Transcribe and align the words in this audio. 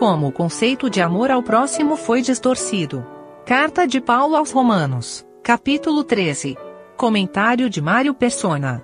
como 0.00 0.28
o 0.28 0.32
conceito 0.32 0.88
de 0.88 1.02
amor 1.02 1.30
ao 1.30 1.42
próximo 1.42 1.94
foi 1.94 2.22
distorcido. 2.22 3.06
Carta 3.44 3.86
de 3.86 4.00
Paulo 4.00 4.34
aos 4.34 4.50
Romanos, 4.50 5.26
capítulo 5.42 6.02
13. 6.02 6.56
Comentário 6.96 7.68
de 7.68 7.82
Mário 7.82 8.14
Persona. 8.14 8.82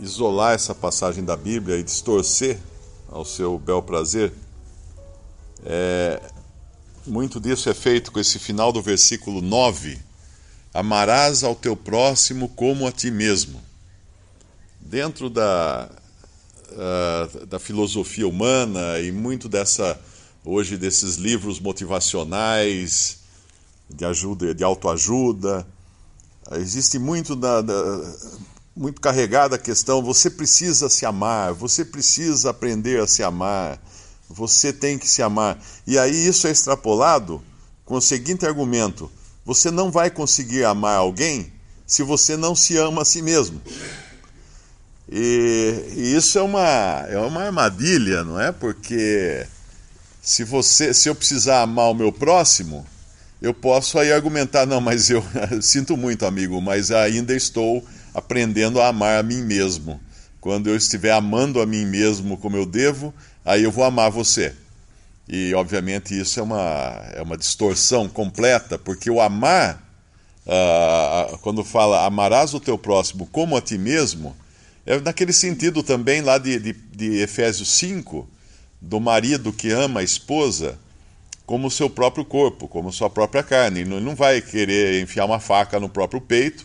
Isolar 0.00 0.54
essa 0.54 0.74
passagem 0.74 1.22
da 1.22 1.36
Bíblia 1.36 1.76
e 1.76 1.82
distorcer 1.82 2.58
ao 3.10 3.22
seu 3.22 3.58
bel 3.58 3.82
prazer, 3.82 4.32
é, 5.62 6.22
muito 7.06 7.38
disso 7.38 7.68
é 7.68 7.74
feito 7.74 8.10
com 8.10 8.18
esse 8.18 8.38
final 8.38 8.72
do 8.72 8.80
versículo 8.80 9.42
9: 9.42 9.98
Amarás 10.72 11.44
ao 11.44 11.54
teu 11.54 11.76
próximo 11.76 12.48
como 12.48 12.86
a 12.86 12.92
ti 12.92 13.10
mesmo. 13.10 13.73
Dentro 14.94 15.28
da, 15.28 15.90
uh, 16.70 17.46
da 17.46 17.58
filosofia 17.58 18.28
humana 18.28 19.00
e 19.00 19.10
muito 19.10 19.48
dessa, 19.48 20.00
hoje, 20.44 20.76
desses 20.76 21.16
livros 21.16 21.58
motivacionais, 21.58 23.18
de 23.90 24.04
ajuda, 24.04 24.54
de 24.54 24.62
autoajuda, 24.62 25.66
existe 26.52 26.96
muito, 26.96 27.34
da, 27.34 27.60
da, 27.60 27.74
muito 28.76 29.00
carregada 29.00 29.56
a 29.56 29.58
questão: 29.58 30.00
você 30.00 30.30
precisa 30.30 30.88
se 30.88 31.04
amar, 31.04 31.52
você 31.54 31.84
precisa 31.84 32.50
aprender 32.50 33.00
a 33.00 33.08
se 33.08 33.24
amar 33.24 33.80
você 34.30 34.72
tem 34.72 34.96
que 34.96 35.08
se 35.08 35.22
amar. 35.22 35.60
E 35.84 35.98
aí 35.98 36.14
isso 36.24 36.46
é 36.46 36.52
extrapolado 36.52 37.42
com 37.84 37.96
o 37.96 38.00
seguinte 38.00 38.46
argumento: 38.46 39.10
você 39.44 39.72
não 39.72 39.90
vai 39.90 40.08
conseguir 40.08 40.64
amar 40.64 40.98
alguém 40.98 41.52
se 41.84 42.04
você 42.04 42.36
não 42.36 42.54
se 42.54 42.76
ama 42.76 43.02
a 43.02 43.04
si 43.04 43.20
mesmo. 43.22 43.60
E, 45.16 45.92
e, 45.94 46.16
isso 46.16 46.36
é 46.36 46.42
uma, 46.42 47.06
é 47.08 47.16
uma 47.18 47.44
armadilha, 47.44 48.24
não 48.24 48.40
é? 48.40 48.50
Porque 48.50 49.46
se 50.20 50.42
você, 50.42 50.92
se 50.92 51.08
eu 51.08 51.14
precisar 51.14 51.62
amar 51.62 51.88
o 51.88 51.94
meu 51.94 52.10
próximo, 52.10 52.84
eu 53.40 53.54
posso 53.54 53.96
aí 53.96 54.12
argumentar, 54.12 54.66
não, 54.66 54.80
mas 54.80 55.10
eu 55.10 55.22
sinto 55.62 55.96
muito, 55.96 56.26
amigo, 56.26 56.60
mas 56.60 56.90
ainda 56.90 57.32
estou 57.32 57.84
aprendendo 58.12 58.80
a 58.80 58.88
amar 58.88 59.20
a 59.20 59.22
mim 59.22 59.40
mesmo. 59.42 60.00
Quando 60.40 60.68
eu 60.68 60.74
estiver 60.74 61.12
amando 61.12 61.60
a 61.60 61.66
mim 61.66 61.86
mesmo 61.86 62.36
como 62.36 62.56
eu 62.56 62.66
devo, 62.66 63.14
aí 63.44 63.62
eu 63.62 63.70
vou 63.70 63.84
amar 63.84 64.10
você. 64.10 64.52
E, 65.28 65.54
obviamente, 65.54 66.18
isso 66.18 66.40
é 66.40 66.42
uma, 66.42 67.04
é 67.12 67.22
uma 67.22 67.36
distorção 67.36 68.08
completa, 68.08 68.80
porque 68.80 69.08
o 69.08 69.20
amar, 69.20 69.80
uh, 70.44 71.38
quando 71.38 71.62
fala 71.62 72.04
amarás 72.04 72.52
o 72.52 72.58
teu 72.58 72.76
próximo 72.76 73.28
como 73.30 73.56
a 73.56 73.60
ti 73.60 73.78
mesmo, 73.78 74.34
é 74.86 75.00
naquele 75.00 75.32
sentido 75.32 75.82
também 75.82 76.20
lá 76.20 76.38
de, 76.38 76.58
de, 76.58 76.72
de 76.72 77.18
Efésios 77.18 77.68
5, 77.76 78.28
do 78.80 79.00
marido 79.00 79.52
que 79.52 79.70
ama 79.70 80.00
a 80.00 80.04
esposa 80.04 80.78
como 81.46 81.68
o 81.68 81.70
seu 81.70 81.90
próprio 81.90 82.24
corpo, 82.24 82.68
como 82.68 82.92
sua 82.92 83.10
própria 83.10 83.42
carne. 83.42 83.80
Ele 83.80 84.00
não 84.00 84.14
vai 84.14 84.40
querer 84.40 85.02
enfiar 85.02 85.26
uma 85.26 85.40
faca 85.40 85.78
no 85.78 85.88
próprio 85.88 86.20
peito, 86.20 86.64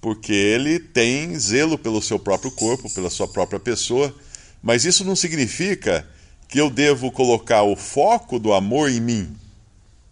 porque 0.00 0.32
ele 0.32 0.78
tem 0.78 1.38
zelo 1.38 1.78
pelo 1.78 2.02
seu 2.02 2.18
próprio 2.18 2.50
corpo, 2.50 2.92
pela 2.92 3.10
sua 3.10 3.26
própria 3.26 3.58
pessoa 3.58 4.14
mas 4.64 4.86
isso 4.86 5.04
não 5.04 5.14
significa 5.14 6.08
que 6.48 6.58
eu 6.58 6.70
devo 6.70 7.12
colocar 7.12 7.64
o 7.64 7.76
foco 7.76 8.38
do 8.38 8.54
amor 8.54 8.90
em 8.90 8.98
mim. 8.98 9.36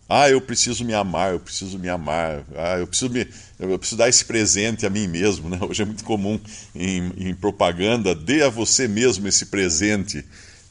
Ah, 0.09 0.29
eu 0.29 0.41
preciso 0.41 0.85
me 0.85 0.93
amar, 0.93 1.33
eu 1.33 1.41
preciso 1.41 1.79
me 1.79 1.89
amar. 1.89 2.45
Ah, 2.57 2.79
eu 2.79 2.87
preciso, 2.87 3.11
me, 3.11 3.27
eu 3.59 3.79
preciso 3.79 3.97
dar 3.97 4.09
esse 4.09 4.25
presente 4.25 4.85
a 4.85 4.91
mim 4.91 5.07
mesmo. 5.07 5.49
Né? 5.49 5.59
Hoje 5.61 5.83
é 5.83 5.85
muito 5.85 6.05
comum 6.05 6.39
em, 6.75 7.13
em 7.17 7.35
propaganda, 7.35 8.15
dê 8.15 8.43
a 8.43 8.49
você 8.49 8.87
mesmo 8.87 9.27
esse 9.27 9.47
presente. 9.47 10.25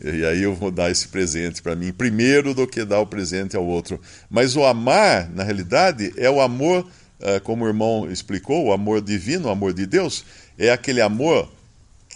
E 0.03 0.25
aí 0.25 0.43
eu 0.43 0.55
vou 0.55 0.71
dar 0.71 0.89
esse 0.91 1.07
presente 1.07 1.61
para 1.61 1.75
mim 1.75 1.91
primeiro 1.91 2.53
do 2.53 2.67
que 2.67 2.83
dar 2.83 2.99
o 2.99 3.07
presente 3.07 3.55
ao 3.55 3.65
outro. 3.65 3.99
Mas 4.29 4.55
o 4.55 4.63
amar, 4.63 5.29
na 5.29 5.43
realidade, 5.43 6.13
é 6.17 6.29
o 6.29 6.41
amor, 6.41 6.87
ah, 7.21 7.39
como 7.39 7.65
o 7.65 7.67
irmão 7.67 8.11
explicou, 8.11 8.65
o 8.65 8.73
amor 8.73 9.01
divino, 9.01 9.47
o 9.47 9.51
amor 9.51 9.73
de 9.73 9.85
Deus, 9.85 10.23
é 10.57 10.69
aquele 10.69 11.01
amor 11.01 11.51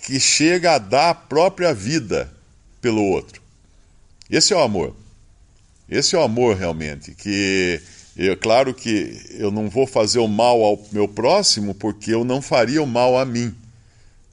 que 0.05 0.19
chega 0.19 0.75
a 0.75 0.77
dar 0.77 1.09
a 1.09 1.15
própria 1.15 1.73
vida 1.73 2.31
pelo 2.79 3.01
outro. 3.03 3.41
Esse 4.29 4.53
é 4.53 4.55
o 4.55 4.61
amor. 4.61 4.95
Esse 5.90 6.16
é 6.16 6.19
o 6.19 6.23
amor 6.23 6.56
realmente. 6.56 7.13
Que 7.13 7.81
é 8.18 8.35
claro 8.35 8.73
que 8.73 9.22
eu 9.31 9.51
não 9.51 9.69
vou 9.69 9.85
fazer 9.85 10.19
o 10.19 10.28
mal 10.28 10.63
ao 10.63 10.84
meu 10.91 11.07
próximo 11.07 11.75
porque 11.75 12.13
eu 12.13 12.23
não 12.23 12.41
faria 12.41 12.81
o 12.81 12.88
mal 12.88 13.18
a 13.18 13.25
mim. 13.25 13.53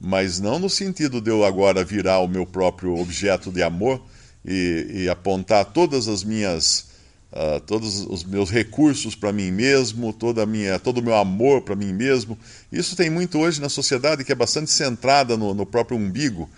Mas 0.01 0.41
não 0.41 0.59
no 0.59 0.69
sentido 0.69 1.21
de 1.21 1.31
eu 1.31 1.45
agora 1.45 1.85
virar 1.85 2.19
o 2.21 2.29
meu 2.29 2.45
próprio 2.45 2.97
objeto 2.99 3.53
de 3.53 3.63
amor 3.63 4.03
e, 4.45 4.87
e 4.91 5.09
apontar 5.09 5.67
todas 5.67 6.09
as 6.09 6.25
minhas 6.25 6.93
uh, 7.33 7.61
todos 7.61 8.01
os 8.01 8.25
meus 8.25 8.51
recursos 8.51 9.15
para 9.15 9.33
mim 9.33 9.51
mesmo, 9.51 10.13
toda 10.13 10.45
minha, 10.45 10.79
todo 10.79 10.99
o 10.99 11.03
meu 11.03 11.15
amor 11.15 11.63
para 11.63 11.75
mim 11.75 11.93
mesmo. 11.93 12.39
Isso 12.71 12.95
tem 12.95 13.11
muito 13.11 13.39
hoje 13.39 13.61
na 13.61 13.69
sociedade 13.69 14.25
que 14.25 14.33
é 14.33 14.35
bastante 14.35 14.71
centrada 14.71 15.37
no, 15.37 15.55
no 15.55 15.67
próprio 15.67 15.97
umbigo, 15.97 16.49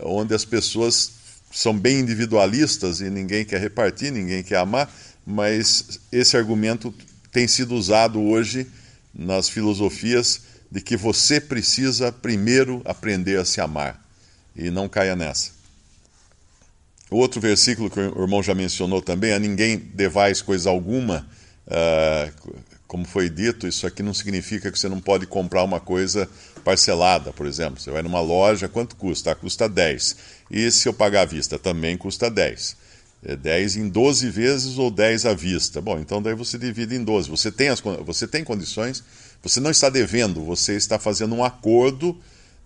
onde 0.00 0.34
as 0.34 0.44
pessoas 0.44 1.12
são 1.56 1.76
bem 1.76 2.00
individualistas 2.00 3.00
e 3.00 3.08
ninguém 3.08 3.42
quer 3.42 3.58
repartir, 3.58 4.12
ninguém 4.12 4.42
quer 4.42 4.58
amar, 4.58 4.94
mas 5.26 6.00
esse 6.12 6.36
argumento 6.36 6.94
tem 7.32 7.48
sido 7.48 7.74
usado 7.74 8.20
hoje 8.22 8.66
nas 9.14 9.48
filosofias 9.48 10.42
de 10.70 10.82
que 10.82 10.98
você 10.98 11.40
precisa 11.40 12.12
primeiro 12.12 12.82
aprender 12.84 13.38
a 13.38 13.44
se 13.46 13.58
amar. 13.58 13.98
E 14.54 14.70
não 14.70 14.86
caia 14.86 15.16
nessa. 15.16 15.52
Outro 17.10 17.40
versículo 17.40 17.88
que 17.88 18.00
o 18.00 18.22
irmão 18.22 18.42
já 18.42 18.54
mencionou 18.54 19.00
também, 19.00 19.32
a 19.32 19.38
ninguém 19.38 19.78
devais 19.78 20.42
coisa 20.42 20.68
alguma, 20.68 21.26
uh, 21.66 22.52
como 22.86 23.04
foi 23.04 23.28
dito, 23.28 23.66
isso 23.66 23.86
aqui 23.86 24.02
não 24.02 24.14
significa 24.14 24.70
que 24.70 24.78
você 24.78 24.88
não 24.88 25.00
pode 25.00 25.26
comprar 25.26 25.62
uma 25.64 25.80
coisa 25.80 26.28
parcelada, 26.64 27.32
por 27.32 27.46
exemplo. 27.46 27.80
Você 27.80 27.90
vai 27.90 28.02
numa 28.02 28.20
loja, 28.20 28.68
quanto 28.68 28.96
custa? 28.96 29.32
Ah, 29.32 29.34
custa 29.34 29.68
10. 29.68 30.16
E 30.50 30.70
se 30.70 30.88
eu 30.88 30.92
pagar 30.92 31.22
à 31.22 31.24
vista? 31.24 31.58
Também 31.58 31.96
custa 31.96 32.30
10. 32.30 32.76
É 33.24 33.34
10 33.34 33.76
em 33.76 33.88
12 33.88 34.30
vezes 34.30 34.78
ou 34.78 34.90
10 34.90 35.26
à 35.26 35.34
vista. 35.34 35.80
Bom, 35.80 35.98
então 35.98 36.22
daí 36.22 36.34
você 36.34 36.56
divide 36.56 36.94
em 36.94 37.02
12. 37.02 37.28
Você 37.28 37.50
tem, 37.50 37.68
as, 37.68 37.80
você 37.80 38.26
tem 38.26 38.44
condições, 38.44 39.02
você 39.42 39.58
não 39.58 39.70
está 39.70 39.88
devendo, 39.88 40.44
você 40.44 40.74
está 40.74 40.98
fazendo 40.98 41.34
um 41.34 41.42
acordo 41.42 42.16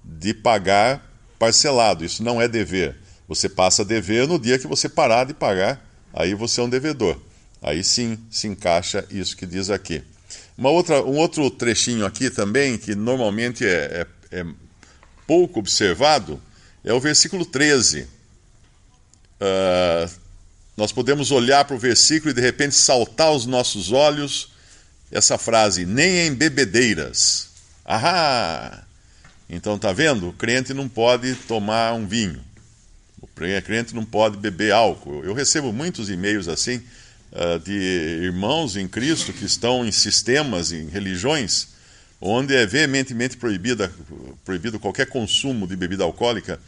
de 0.05 0.35
pagar 0.35 1.07
parcelado. 1.39 2.05
Isso 2.05 2.23
não 2.23 2.41
é 2.41 2.47
dever. 2.47 2.97
Você 3.27 3.49
passa 3.49 3.83
a 3.83 3.85
dever 3.85 4.27
no 4.29 4.39
dia 4.39 4.59
que 4.59 4.67
você 4.67 4.89
parar 4.89 5.25
de 5.25 5.33
pagar, 5.33 5.83
aí 6.13 6.35
você 6.35 6.61
é 6.61 6.65
um 6.65 6.69
devedor. 6.69 7.19
Aí 7.63 7.85
sim 7.85 8.19
se 8.31 8.47
encaixa 8.47 9.05
isso 9.11 9.37
que 9.37 9.47
diz 9.47 9.69
aqui. 9.69 10.03
Uma 10.57 10.71
outra, 10.71 11.03
um 11.03 11.17
outro 11.17 11.51
trechinho 11.51 12.07
aqui 12.07 12.31
também, 12.31 12.79
que 12.79 12.95
normalmente 12.95 13.65
é, 13.65 14.07
é, 14.31 14.41
é 14.41 14.47
pouco 15.27 15.61
observado, 15.61 16.41
é 16.85 16.93
o 16.93 17.01
versículo 17.01 17.45
13. 17.45 18.03
Uh, 18.03 18.09
ah, 19.41 20.11
nós 20.77 20.93
podemos 20.93 21.31
olhar 21.31 21.65
para 21.65 21.77
o 21.77 21.79
versículo 21.79 22.31
e 22.31 22.35
de 22.35 22.41
repente 22.41 22.75
saltar 22.75 23.29
aos 23.29 23.47
nossos 23.47 23.93
olhos 23.93 24.53
essa 25.11 25.37
frase, 25.37 25.85
nem 25.85 26.27
em 26.27 26.35
bebedeiras. 26.35 27.49
Ahá! 27.85 28.85
Então 29.49 29.79
tá 29.79 29.93
vendo? 29.93 30.29
O 30.29 30.33
crente 30.33 30.73
não 30.73 30.89
pode 30.89 31.35
tomar 31.35 31.93
um 31.95 32.07
vinho. 32.07 32.41
O 33.21 33.27
crente 33.27 33.95
não 33.95 34.05
pode 34.05 34.37
beber 34.37 34.73
álcool. 34.73 35.25
Eu 35.25 35.35
recebo 35.35 35.73
muitos 35.73 36.09
e-mails 36.09 36.49
assim 36.49 36.83
de 37.65 37.73
irmãos 38.23 38.77
em 38.77 38.89
Cristo 38.89 39.33
que 39.33 39.45
estão 39.45 39.87
em 39.87 39.93
sistemas, 39.93 40.73
em 40.73 40.89
religiões, 40.89 41.69
onde 42.21 42.55
é 42.55 42.67
veementemente 42.67 43.37
proibida, 43.37 43.93
proibido 44.45 44.79
qualquer 44.79 45.07
consumo 45.07 45.67
de 45.67 45.77
bebida 45.77 46.05
alcoólica, 46.05 46.61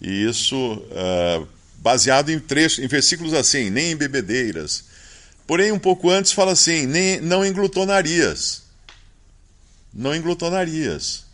e 0.00 0.24
isso 0.24 0.56
uh, 0.56 1.46
baseado 1.78 2.30
em, 2.30 2.40
trechos, 2.40 2.80
em 2.80 2.88
versículos 2.88 3.32
assim, 3.32 3.70
nem 3.70 3.92
em 3.92 3.96
bebedeiras. 3.96 4.84
Porém, 5.46 5.70
um 5.70 5.78
pouco 5.78 6.10
antes 6.10 6.32
fala 6.32 6.52
assim, 6.52 6.86
nem, 6.86 7.20
não 7.20 7.44
em 7.44 7.52
glutonarias. 7.52 8.62
Não 9.94 10.14
em 10.14 10.20
glutonarias. 10.20 11.24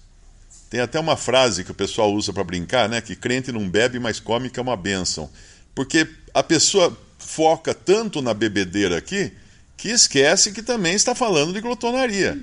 Tem 0.69 0.81
até 0.81 1.01
uma 1.01 1.17
frase 1.17 1.65
que 1.65 1.71
o 1.71 1.75
pessoal 1.75 2.13
usa 2.13 2.33
para 2.33 2.45
brincar, 2.45 2.89
né? 2.89 3.01
Que 3.01 3.17
crente 3.17 3.51
não 3.51 3.69
bebe, 3.69 3.99
mas 3.99 4.21
come, 4.21 4.51
que 4.51 4.59
é 4.59 4.63
uma 4.63 4.77
bênção. 4.77 5.31
Porque 5.75 6.07
a 6.33 6.43
pessoa 6.43 6.97
foca 7.23 7.73
tanto 7.75 8.21
na 8.21 8.35
bebedeira 8.35 8.99
aqui 8.99 9.33
que 9.77 9.89
esquece 9.89 10.53
que 10.53 10.63
também 10.63 10.95
está 10.95 11.15
falando 11.15 11.53
de 11.53 11.61
glutonaria. 11.61 12.39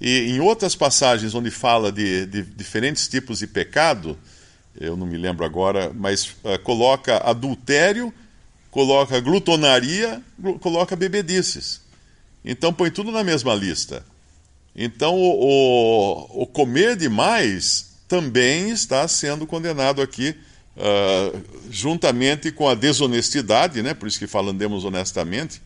E 0.00 0.30
em 0.30 0.40
outras 0.40 0.74
passagens 0.74 1.34
onde 1.34 1.50
fala 1.50 1.92
de, 1.92 2.26
de 2.26 2.42
diferentes 2.42 3.08
tipos 3.08 3.40
de 3.40 3.46
pecado, 3.46 4.18
eu 4.80 4.96
não 4.96 5.06
me 5.06 5.16
lembro 5.16 5.44
agora, 5.44 5.92
mas 5.94 6.36
uh, 6.44 6.58
coloca 6.62 7.18
adultério, 7.18 8.12
coloca 8.70 9.20
glutonaria, 9.20 10.22
coloca 10.60 10.96
bebedices. 10.96 11.80
Então 12.44 12.72
põe 12.72 12.90
tudo 12.90 13.10
na 13.10 13.24
mesma 13.24 13.54
lista. 13.54 14.04
Então, 14.80 15.16
o, 15.16 16.38
o, 16.38 16.42
o 16.42 16.46
comer 16.46 16.94
demais 16.94 17.96
também 18.06 18.70
está 18.70 19.06
sendo 19.08 19.46
condenado 19.46 20.00
aqui, 20.00 20.36
uh, 20.78 21.42
juntamente 21.70 22.52
com 22.52 22.68
a 22.68 22.74
desonestidade, 22.74 23.82
né? 23.82 23.92
por 23.94 24.08
isso 24.08 24.18
que 24.18 24.26
falamos 24.26 24.84
honestamente, 24.84 25.60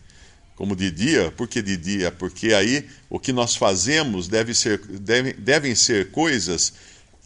como 0.56 0.74
de 0.74 0.90
dia. 0.90 1.30
Por 1.30 1.46
que 1.46 1.62
de 1.62 1.76
dia? 1.76 2.10
Porque 2.10 2.54
aí 2.54 2.88
o 3.08 3.18
que 3.18 3.32
nós 3.32 3.54
fazemos 3.54 4.28
deve 4.28 4.54
ser, 4.54 4.78
deve, 4.78 5.32
devem 5.34 5.74
ser 5.74 6.10
coisas 6.10 6.72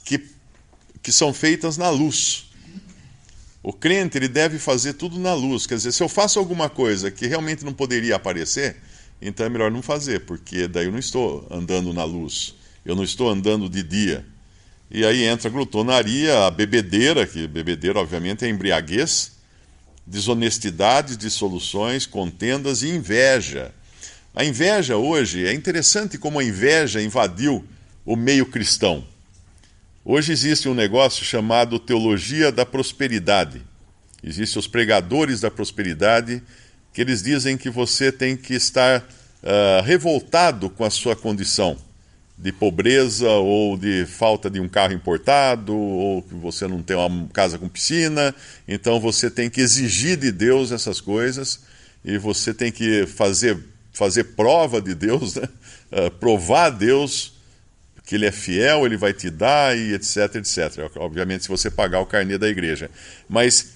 que, 0.05 0.27
que 1.03 1.13
são 1.13 1.33
feitas 1.33 1.77
na 1.77 1.91
luz. 1.91 2.47
O 3.63 3.73
crente 3.73 4.17
ele 4.17 4.29
deve 4.29 4.59
fazer 4.59 4.93
tudo 4.93 5.19
na 5.19 5.35
luz. 5.35 5.67
Quer 5.67 5.75
dizer, 5.75 5.93
se 5.93 6.03
eu 6.03 6.09
faço 6.09 6.39
alguma 6.39 6.69
coisa 6.69 7.11
que 7.11 7.27
realmente 7.27 7.65
não 7.65 7.73
poderia 7.73 8.15
aparecer, 8.15 8.77
então 9.21 9.45
é 9.45 9.49
melhor 9.49 9.71
não 9.71 9.83
fazer, 9.83 10.21
porque 10.21 10.69
daí 10.69 10.87
eu 10.87 10.93
não 10.93 10.99
estou 10.99 11.47
andando 11.51 11.93
na 11.93 12.05
luz. 12.05 12.55
Eu 12.85 12.95
não 12.95 13.03
estou 13.03 13.29
andando 13.29 13.69
de 13.69 13.83
dia. 13.83 14.25
E 14.91 15.05
aí 15.05 15.25
entra 15.25 15.49
a 15.49 15.53
glutonaria, 15.53 16.47
a 16.47 16.51
bebedeira, 16.51 17.27
que 17.27 17.47
bebedeira 17.47 17.99
obviamente 17.99 18.45
é 18.45 18.49
embriaguez, 18.49 19.33
desonestidade, 20.07 21.17
dissoluções, 21.17 22.07
contendas 22.07 22.83
e 22.83 22.89
inveja. 22.89 23.73
A 24.35 24.45
inveja 24.45 24.97
hoje, 24.97 25.45
é 25.45 25.53
interessante 25.53 26.17
como 26.17 26.39
a 26.39 26.45
inveja 26.45 27.03
invadiu 27.03 27.65
o 28.05 28.15
meio 28.15 28.47
cristão. 28.47 29.05
Hoje 30.05 30.31
existe 30.31 30.69
um 30.69 30.75
negócio 30.75 31.25
chamado 31.25 31.81
teologia 31.81 32.53
da 32.53 32.65
prosperidade. 32.65 33.63
Existem 34.23 34.61
os 34.61 34.69
pregadores 34.69 35.41
da 35.41 35.51
prosperidade 35.51 36.41
que 36.93 37.01
eles 37.01 37.23
dizem 37.23 37.57
que 37.57 37.69
você 37.69 38.13
tem 38.13 38.37
que 38.37 38.55
estar 38.55 39.01
uh, 39.01 39.83
revoltado 39.85 40.71
com 40.71 40.85
a 40.85 40.91
sua 40.91 41.17
condição 41.17 41.77
de 42.39 42.53
pobreza 42.53 43.29
ou 43.29 43.77
de 43.77 44.05
falta 44.05 44.51
de 44.51 44.61
um 44.61 44.69
carro 44.69 44.93
importado 44.93 45.75
ou 45.75 46.23
que 46.23 46.35
você 46.35 46.69
não 46.69 46.83
tem 46.83 46.97
uma 46.97 47.29
casa 47.29 47.59
com 47.59 47.69
piscina. 47.69 48.35
Então 48.69 49.01
você 49.01 49.31
tem 49.31 49.49
que 49.49 49.61
exigir 49.61 50.17
de 50.17 50.31
Deus 50.31 50.71
essas 50.71 51.01
coisas 51.01 51.61
e 52.05 52.19
você 52.19 52.53
tem 52.53 52.71
que 52.71 53.07
fazer, 53.07 53.59
fazer 53.93 54.25
prova 54.25 54.81
de 54.81 54.95
Deus, 54.95 55.37
né? 55.37 55.49
uh, 55.93 56.11
provar 56.21 56.67
a 56.67 56.71
Deus 56.71 57.35
que 58.05 58.15
ele 58.15 58.27
é 58.27 58.31
fiel, 58.31 58.87
ele 58.87 58.97
vai 58.97 59.13
te 59.13 59.29
dar 59.29 59.77
e 59.77 59.93
etc, 59.93 60.37
etc. 60.37 60.89
Obviamente, 60.95 61.43
se 61.43 61.49
você 61.49 61.69
pagar 61.69 61.99
o 61.99 62.07
carnê 62.07 62.39
da 62.39 62.49
igreja. 62.49 62.89
Mas 63.29 63.73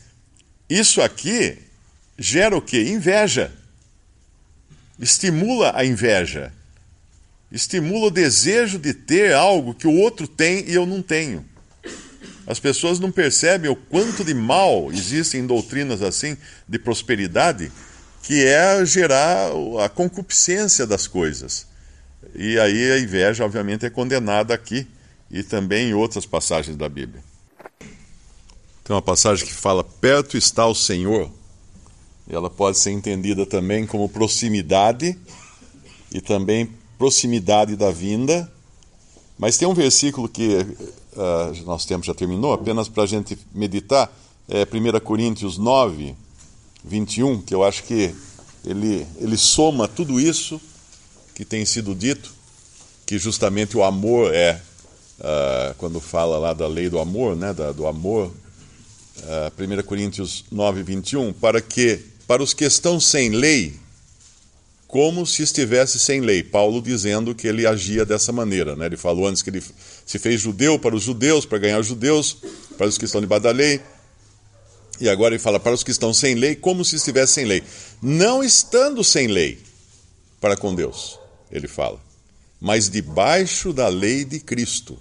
isso 0.68 1.02
aqui 1.02 1.58
gera 2.16 2.56
o 2.56 2.62
quê? 2.62 2.80
Inveja. 2.84 3.52
Estimula 5.00 5.72
a 5.74 5.84
inveja. 5.84 6.52
Estimula 7.50 8.06
o 8.06 8.10
desejo 8.10 8.78
de 8.78 8.94
ter 8.94 9.34
algo 9.34 9.74
que 9.74 9.86
o 9.86 9.94
outro 9.94 10.28
tem 10.28 10.64
e 10.68 10.74
eu 10.74 10.86
não 10.86 11.02
tenho. 11.02 11.44
As 12.46 12.58
pessoas 12.58 12.98
não 12.98 13.10
percebem 13.12 13.70
o 13.70 13.76
quanto 13.76 14.24
de 14.24 14.34
mal 14.34 14.90
existem 14.92 15.46
doutrinas 15.46 16.02
assim 16.02 16.36
de 16.68 16.78
prosperidade, 16.78 17.70
que 18.22 18.44
é 18.44 18.84
gerar 18.84 19.50
a 19.84 19.88
concupiscência 19.88 20.86
das 20.86 21.06
coisas. 21.06 21.66
E 22.34 22.58
aí 22.58 22.92
a 22.92 22.98
inveja, 22.98 23.44
obviamente, 23.44 23.86
é 23.86 23.90
condenada 23.90 24.54
aqui 24.54 24.86
e 25.30 25.42
também 25.42 25.90
em 25.90 25.94
outras 25.94 26.26
passagens 26.26 26.76
da 26.76 26.88
Bíblia. 26.88 27.22
Tem 28.84 28.94
uma 28.94 29.02
passagem 29.02 29.46
que 29.46 29.54
fala: 29.54 29.84
Perto 29.84 30.36
está 30.36 30.66
o 30.66 30.74
Senhor. 30.74 31.30
Ela 32.28 32.50
pode 32.50 32.78
ser 32.78 32.90
entendida 32.90 33.44
também 33.44 33.86
como 33.86 34.08
proximidade 34.08 35.16
e 36.12 36.20
também 36.20 36.68
proximidade 37.00 37.76
da 37.76 37.90
vinda. 37.90 38.52
Mas 39.38 39.56
tem 39.56 39.66
um 39.66 39.72
versículo 39.72 40.28
que 40.28 40.58
uh, 40.58 41.64
nosso 41.64 41.88
tempo 41.88 42.04
já 42.04 42.12
terminou, 42.12 42.52
apenas 42.52 42.90
para 42.90 43.04
a 43.04 43.06
gente 43.06 43.38
meditar, 43.54 44.14
é 44.46 44.64
1 44.64 45.00
Coríntios 45.00 45.56
9, 45.56 46.14
21, 46.84 47.40
que 47.40 47.54
eu 47.54 47.64
acho 47.64 47.84
que 47.84 48.14
ele, 48.66 49.06
ele 49.18 49.38
soma 49.38 49.88
tudo 49.88 50.20
isso 50.20 50.60
que 51.34 51.42
tem 51.42 51.64
sido 51.64 51.94
dito, 51.94 52.34
que 53.06 53.18
justamente 53.18 53.78
o 53.78 53.82
amor 53.82 54.34
é, 54.34 54.60
uh, 55.20 55.74
quando 55.78 56.00
fala 56.00 56.36
lá 56.36 56.52
da 56.52 56.66
lei 56.66 56.90
do 56.90 56.98
amor, 56.98 57.34
né, 57.34 57.54
da, 57.54 57.72
do 57.72 57.86
amor, 57.86 58.26
uh, 58.26 59.80
1 59.80 59.82
Coríntios 59.84 60.44
9, 60.52 60.82
21, 60.82 61.32
para 61.32 61.62
que, 61.62 61.98
para 62.26 62.42
os 62.42 62.52
que 62.52 62.66
estão 62.66 63.00
sem 63.00 63.30
lei, 63.30 63.74
como 64.90 65.24
se 65.24 65.42
estivesse 65.42 66.00
sem 66.00 66.20
lei. 66.20 66.42
Paulo 66.42 66.82
dizendo 66.82 67.32
que 67.32 67.46
ele 67.46 67.64
agia 67.64 68.04
dessa 68.04 68.32
maneira. 68.32 68.74
Né? 68.74 68.86
Ele 68.86 68.96
falou 68.96 69.28
antes 69.28 69.40
que 69.40 69.50
ele 69.50 69.62
se 70.04 70.18
fez 70.18 70.40
judeu 70.40 70.78
para 70.78 70.96
os 70.96 71.04
judeus, 71.04 71.46
para 71.46 71.58
ganhar 71.58 71.78
os 71.78 71.86
judeus, 71.86 72.38
para 72.76 72.88
os 72.88 72.98
que 72.98 73.04
estão 73.04 73.20
debaixo 73.20 73.44
da 73.44 73.52
lei. 73.52 73.80
E 75.00 75.08
agora 75.08 75.34
ele 75.34 75.42
fala 75.42 75.60
para 75.60 75.72
os 75.72 75.84
que 75.84 75.92
estão 75.92 76.12
sem 76.12 76.34
lei, 76.34 76.56
como 76.56 76.84
se 76.84 76.96
estivesse 76.96 77.34
sem 77.34 77.44
lei. 77.44 77.62
Não 78.02 78.42
estando 78.42 79.02
sem 79.04 79.28
lei 79.28 79.58
para 80.40 80.56
com 80.56 80.74
Deus 80.74 81.20
ele 81.50 81.66
fala, 81.66 82.00
mas 82.60 82.88
debaixo 82.88 83.72
da 83.72 83.88
lei 83.88 84.24
de 84.24 84.38
Cristo. 84.38 84.98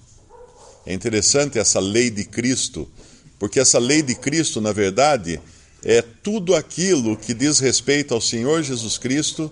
É 0.86 0.94
interessante 0.94 1.60
essa 1.60 1.80
lei 1.80 2.10
de 2.10 2.24
Cristo, 2.24 2.90
porque 3.38 3.60
essa 3.60 3.78
lei 3.78 4.02
de 4.02 4.16
Cristo, 4.16 4.60
na 4.60 4.72
verdade, 4.72 5.40
é 5.84 6.02
tudo 6.02 6.56
aquilo 6.56 7.16
que 7.16 7.34
diz 7.34 7.60
respeito 7.60 8.14
ao 8.14 8.22
Senhor 8.22 8.64
Jesus 8.64 8.98
Cristo, 8.98 9.52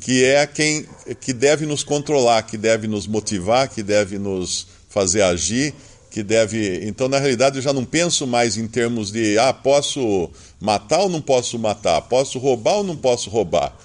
que 0.00 0.24
é 0.24 0.46
quem 0.46 0.86
que 1.20 1.32
deve 1.32 1.66
nos 1.66 1.82
controlar, 1.82 2.42
que 2.42 2.56
deve 2.56 2.86
nos 2.86 3.06
motivar, 3.06 3.68
que 3.68 3.82
deve 3.82 4.18
nos 4.18 4.66
fazer 4.88 5.22
agir, 5.22 5.74
que 6.10 6.22
deve. 6.22 6.86
Então, 6.86 7.08
na 7.08 7.18
realidade, 7.18 7.56
eu 7.56 7.62
já 7.62 7.72
não 7.72 7.84
penso 7.84 8.26
mais 8.26 8.56
em 8.56 8.66
termos 8.66 9.10
de 9.10 9.38
ah, 9.38 9.52
posso 9.52 10.30
matar 10.60 11.00
ou 11.00 11.08
não 11.08 11.20
posso 11.20 11.58
matar, 11.58 12.00
posso 12.02 12.38
roubar 12.38 12.76
ou 12.76 12.84
não 12.84 12.96
posso 12.96 13.30
roubar. 13.30 13.76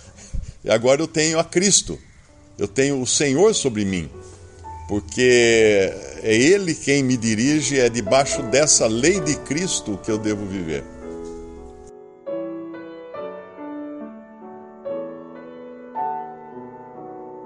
E 0.64 0.70
agora 0.70 1.02
eu 1.02 1.08
tenho 1.08 1.40
a 1.40 1.44
Cristo 1.44 2.00
eu 2.58 2.68
tenho 2.68 3.02
o 3.02 3.08
Senhor 3.08 3.54
sobre 3.54 3.84
mim, 3.84 4.10
porque 4.88 5.92
é 6.24 6.36
Ele 6.36 6.74
quem 6.74 7.04
me 7.04 7.18
dirige, 7.18 7.80
é 7.80 7.90
debaixo 7.90 8.42
dessa 8.44 8.88
lei 8.88 9.20
de 9.20 9.36
Cristo 9.40 10.00
que 10.04 10.10
eu 10.10 10.18
devo 10.18 10.46
viver. 10.46 10.95